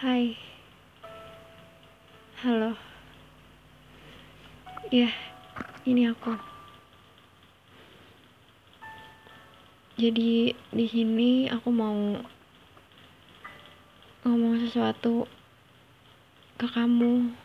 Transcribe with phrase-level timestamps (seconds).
[0.00, 0.32] Hai.
[2.40, 2.72] Halo.
[4.88, 5.12] Ya,
[5.84, 6.40] ini aku.
[10.00, 12.16] Jadi di sini aku mau
[14.24, 15.28] ngomong sesuatu
[16.56, 17.36] ke kamu.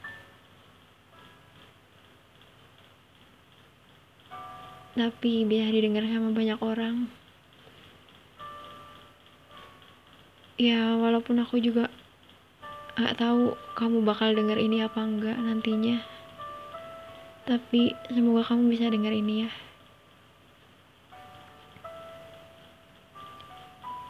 [4.95, 7.11] Tapi biar didengar sama banyak orang.
[10.55, 11.91] Ya, walaupun aku juga
[12.95, 15.99] gak tahu kamu bakal denger ini apa enggak nantinya.
[17.43, 19.51] Tapi semoga kamu bisa denger ini ya.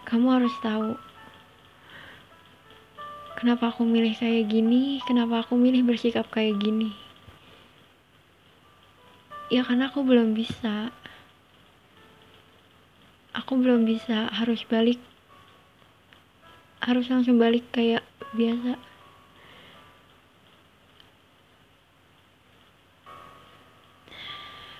[0.05, 0.93] Kamu harus tahu
[3.41, 6.93] kenapa aku milih kayak gini, kenapa aku milih bersikap kayak gini.
[9.49, 10.93] Ya karena aku belum bisa.
[13.33, 15.01] Aku belum bisa harus balik
[16.85, 18.05] harus langsung balik kayak
[18.37, 18.77] biasa.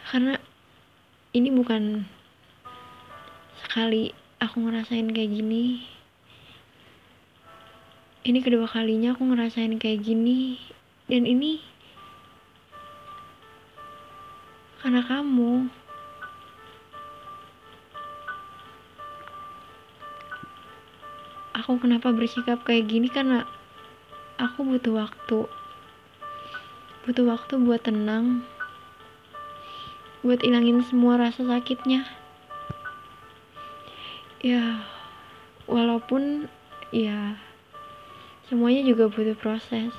[0.05, 0.37] Karena
[1.33, 2.05] ini bukan
[3.65, 5.81] sekali aku ngerasain kayak gini.
[8.21, 10.61] Ini kedua kalinya aku ngerasain kayak gini.
[11.09, 11.57] Dan ini
[14.85, 15.73] karena kamu
[21.55, 23.07] aku kenapa bersikap kayak gini?
[23.07, 23.47] Karena
[24.35, 25.47] aku butuh waktu.
[27.07, 28.43] Butuh waktu buat tenang.
[30.19, 32.03] Buat ilangin semua rasa sakitnya.
[34.43, 34.83] Ya
[35.65, 36.51] walaupun
[36.91, 37.39] ya
[38.51, 39.95] semuanya juga butuh proses.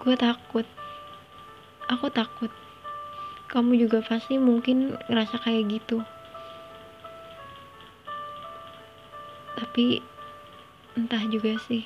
[0.00, 0.66] Gue takut.
[1.86, 2.50] Aku takut
[3.52, 6.00] kamu juga pasti mungkin ngerasa kayak gitu.
[9.60, 10.00] Tapi
[10.96, 11.84] entah juga sih.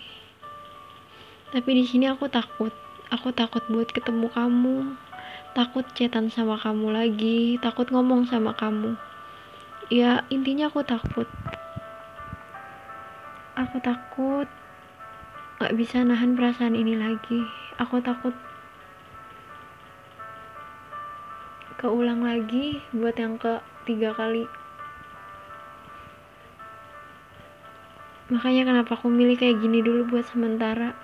[1.50, 2.70] Tapi di sini aku takut.
[3.10, 4.94] Aku takut buat ketemu kamu.
[5.58, 7.58] Takut cetan sama kamu lagi.
[7.58, 8.94] Takut ngomong sama kamu.
[9.90, 11.26] Ya intinya aku takut.
[13.58, 14.46] Aku takut
[15.58, 17.42] gak bisa nahan perasaan ini lagi.
[17.82, 18.45] Aku takut
[21.86, 24.42] keulang lagi buat yang ketiga kali.
[28.26, 30.98] Makanya kenapa aku milih kayak gini dulu buat sementara.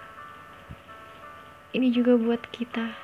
[1.71, 2.99] Ini juga buat kita.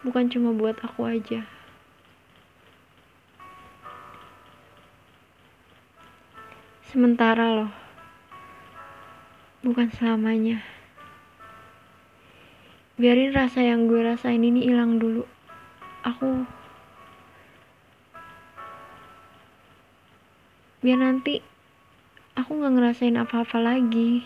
[0.00, 1.44] Bukan cuma buat aku aja.
[6.88, 7.72] Sementara loh.
[9.60, 10.64] Bukan selamanya.
[12.96, 15.28] Biarin rasa yang gue rasain ini hilang dulu
[16.08, 16.48] aku
[20.80, 21.42] biar nanti
[22.38, 24.22] aku nggak ngerasain apa-apa lagi.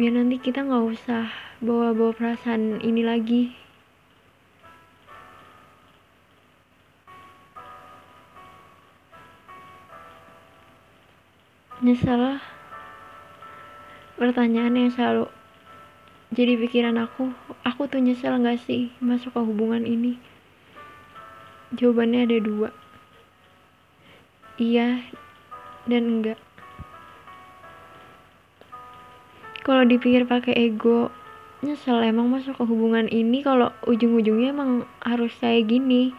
[0.00, 1.28] Biar nanti kita nggak usah
[1.60, 3.52] bawa-bawa perasaan ini lagi.
[11.78, 12.42] Nyesel
[14.18, 15.30] pertanyaan yang selalu
[16.34, 17.30] jadi pikiran aku
[17.62, 20.18] aku tuh nyesel gak sih masuk ke hubungan ini
[21.76, 22.68] Jawabannya ada dua.
[24.56, 25.04] Iya
[25.84, 26.40] dan enggak.
[29.68, 31.12] Kalau dipikir pakai ego,
[31.60, 36.16] nyesel emang masuk ke hubungan ini kalau ujung-ujungnya emang harus kayak gini.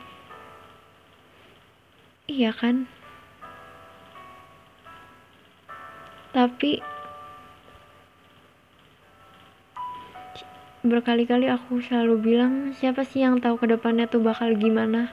[2.30, 2.86] Iya kan?
[6.30, 6.78] Tapi
[10.80, 15.12] berkali-kali aku selalu bilang siapa sih yang tahu ke depannya tuh bakal gimana?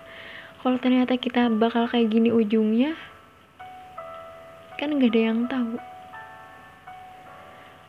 [0.63, 2.95] Kalau ternyata kita bakal kayak gini ujungnya
[4.79, 5.75] kan gak ada yang tahu.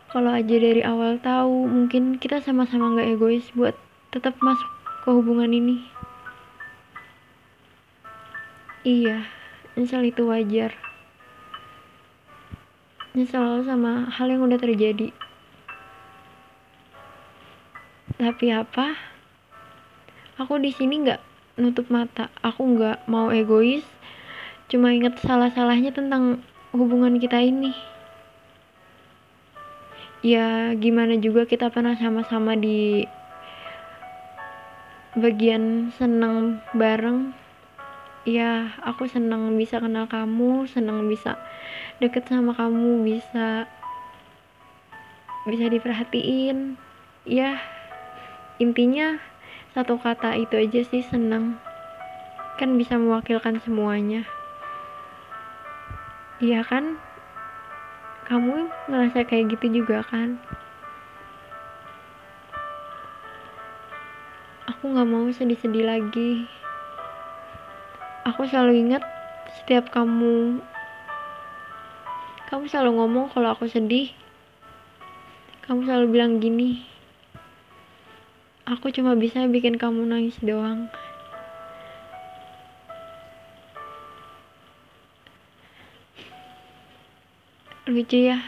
[0.09, 3.77] Kalau aja dari awal tahu mungkin kita sama-sama gak egois buat
[4.09, 4.71] tetap masuk
[5.05, 5.85] ke hubungan ini.
[8.81, 9.29] Iya
[9.77, 10.73] nyesel itu wajar.
[13.13, 15.13] Nyesel sama hal yang udah terjadi
[18.17, 18.97] tapi apa?
[20.41, 21.21] Aku di sini nggak
[21.61, 22.33] nutup mata.
[22.41, 23.85] Aku nggak mau egois.
[24.69, 26.41] Cuma inget salah-salahnya tentang
[26.73, 27.77] hubungan kita ini.
[30.25, 33.05] Ya gimana juga kita pernah sama-sama di
[35.13, 37.37] bagian seneng bareng.
[38.25, 41.37] Ya aku seneng bisa kenal kamu seneng bisa
[42.01, 43.69] deket sama kamu bisa
[45.45, 46.81] bisa diperhatiin.
[47.23, 47.76] Ya
[48.57, 49.21] intinya
[49.77, 51.61] satu kata itu aja sih senang.
[52.57, 54.25] Kan bisa mewakilkan semuanya.
[56.41, 56.97] Iya kan?
[58.25, 60.41] Kamu ngerasa kayak gitu juga kan?
[64.65, 66.49] Aku gak mau sedih-sedih lagi.
[68.25, 69.05] Aku selalu ingat
[69.61, 70.57] setiap kamu.
[72.49, 74.09] Kamu selalu ngomong kalau aku sedih.
[75.69, 76.96] Kamu selalu bilang gini
[78.67, 80.91] aku cuma bisa bikin kamu nangis doang.
[87.87, 88.43] Lucu ya.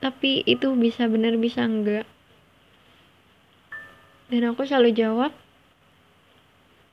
[0.00, 2.08] Tapi itu bisa benar bisa enggak.
[4.32, 5.32] Dan aku selalu jawab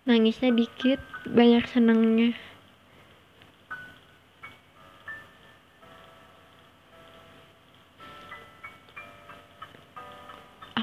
[0.03, 2.35] nangisnya dikit banyak senangnya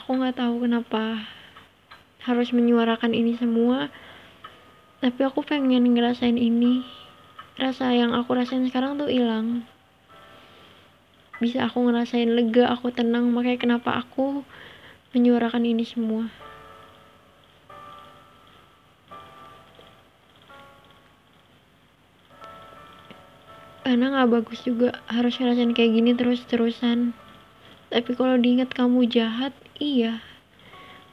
[0.08, 1.20] aku nggak tahu kenapa
[2.24, 3.92] harus menyuarakan ini semua.
[5.04, 6.80] Tapi aku pengen ngerasain ini.
[7.60, 9.68] Rasa yang aku rasain sekarang tuh hilang.
[11.44, 13.28] Bisa aku ngerasain lega aku tenang.
[13.36, 14.48] Makanya kenapa aku
[15.12, 16.32] menyuarakan ini semua?
[23.84, 27.12] Karena nggak bagus juga harus ngerasain kayak gini terus-terusan.
[27.92, 29.52] Tapi kalau diingat kamu jahat
[29.82, 30.22] iya.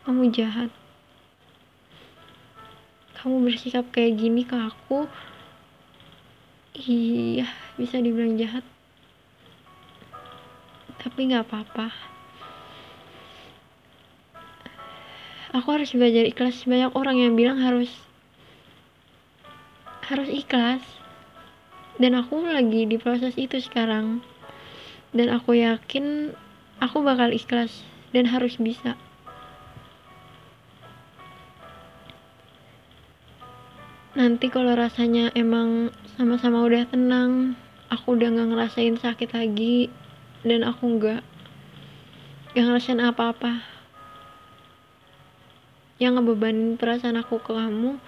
[0.06, 0.70] Kamu jahat.
[3.18, 5.10] Kamu bersikap kayak gini ke aku
[6.78, 8.62] iya bisa dibilang jahat.
[11.02, 11.90] Tapi nggak apa-apa.
[15.58, 16.68] Aku harus belajar ikhlas.
[16.70, 17.90] Banyak orang yang bilang harus
[20.06, 20.86] harus ikhlas.
[21.98, 24.22] Dan aku lagi di proses itu sekarang.
[25.16, 26.36] Dan aku yakin
[26.84, 28.96] aku bakal ikhlas dan harus bisa.
[34.16, 37.60] Nanti kalau rasanya emang sama-sama udah tenang
[37.92, 39.92] aku udah gak ngerasain sakit lagi
[40.48, 41.20] dan aku nggak
[42.56, 43.60] yang ngerasain apa-apa.
[46.00, 48.00] Yang ngebebanin perasaan aku ke kamu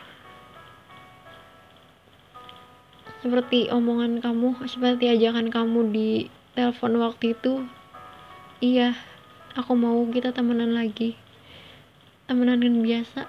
[3.18, 6.10] seperti omongan kamu seperti ajakan kamu di
[6.54, 7.66] telepon waktu itu
[8.62, 8.94] iya
[9.58, 11.18] aku mau kita temenan lagi.
[12.30, 13.26] Temenan yang biasa.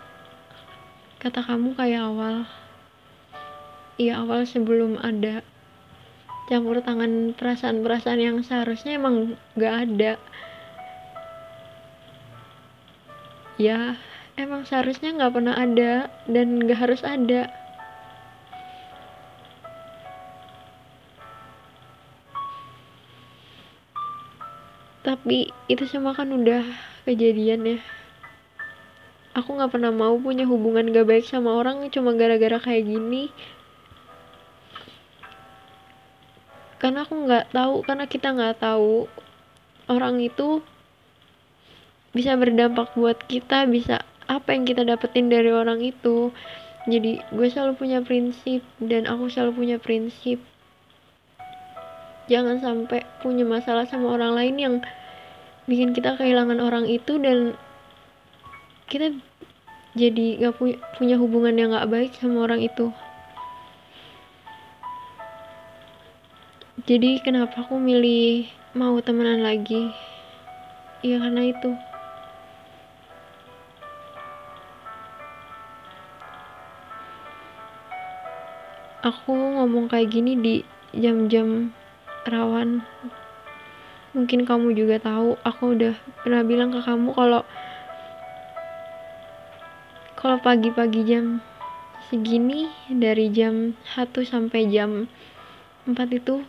[1.16, 2.44] Kata kamu kayak awal.
[3.96, 5.40] Iya awal sebelum ada
[6.46, 10.12] campur tangan perasaan-perasaan yang seharusnya emang gak ada.
[13.58, 13.96] Ya
[14.38, 17.50] emang seharusnya gak pernah ada dan gak harus ada
[25.08, 26.60] tapi itu semua kan udah
[27.08, 27.78] kejadian ya.
[29.32, 33.32] Aku gak pernah mau punya hubungan gak baik sama orang cuma gara-gara kayak gini.
[36.76, 39.10] Karena aku nggak tahu karena kita nggak tahu
[39.90, 40.62] orang itu
[42.14, 46.30] bisa berdampak buat kita bisa apa yang kita dapetin dari orang itu.
[46.86, 50.38] Jadi gue selalu punya prinsip dan aku selalu punya prinsip.
[52.28, 54.74] Jangan sampai punya masalah sama orang lain yang
[55.68, 57.52] bikin kita kehilangan orang itu dan
[58.88, 59.12] kita
[59.92, 62.88] jadi gak pu punya hubungan yang gak baik sama orang itu.
[66.88, 69.92] Jadi kenapa aku milih mau temenan lagi?
[71.04, 71.76] Ya karena itu.
[79.04, 80.54] Aku ngomong kayak gini di
[80.96, 81.76] jam-jam
[82.24, 82.80] rawan
[84.18, 85.94] mungkin kamu juga tahu aku udah
[86.26, 87.46] pernah bilang ke kamu kalau
[90.18, 91.38] kalau pagi-pagi jam
[92.10, 95.06] segini dari jam 1 sampai jam
[95.86, 96.42] 4 itu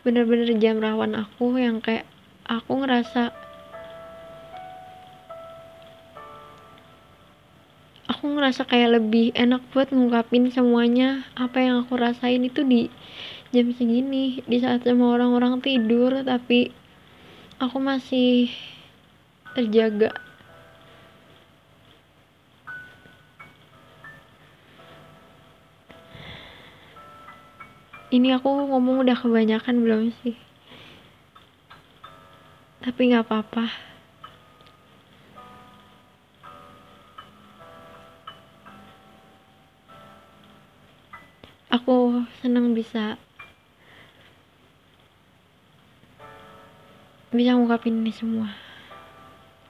[0.00, 2.08] bener-bener jam rawan aku yang kayak
[2.48, 3.36] aku ngerasa
[8.08, 11.28] aku ngerasa kayak lebih enak buat ngungkapin semuanya.
[11.36, 12.88] Apa yang aku rasain itu di
[13.52, 16.72] jam segini di saat semua orang-orang tidur tapi
[17.58, 18.50] aku masih
[19.54, 20.10] terjaga.
[28.14, 30.38] Ini aku ngomong udah kebanyakan belum sih?
[32.78, 33.66] Tapi nggak apa-apa.
[41.74, 43.18] Aku senang bisa
[47.34, 48.54] bisa ngungkapin ini semua.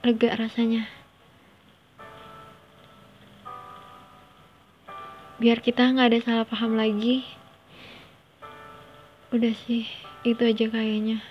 [0.05, 0.85] Lega rasanya.
[5.41, 7.25] Biar kita nggak ada salah paham lagi.
[9.33, 9.89] Udah sih
[10.21, 11.25] itu aja kayaknya.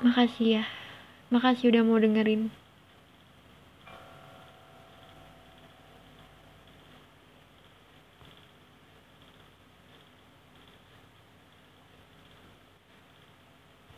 [0.00, 0.64] Makasih ya.
[1.28, 2.48] Makasih udah mau dengerin